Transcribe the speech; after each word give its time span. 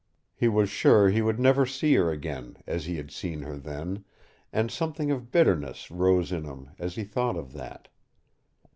He 0.33 0.47
was 0.47 0.67
sure 0.67 1.11
he 1.11 1.21
would 1.21 1.39
never 1.39 1.63
see 1.63 1.93
her 1.93 2.09
again 2.09 2.57
as 2.65 2.85
he 2.85 2.97
had 2.97 3.11
seen 3.11 3.43
her 3.43 3.55
then, 3.55 4.03
and 4.51 4.71
something 4.71 5.11
of 5.11 5.29
bitterness 5.29 5.91
rose 5.91 6.31
in 6.31 6.43
him 6.43 6.71
as 6.79 6.95
he 6.95 7.03
thought 7.03 7.37
of 7.37 7.53
that. 7.53 7.87